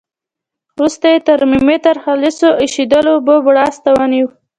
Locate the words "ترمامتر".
1.27-1.95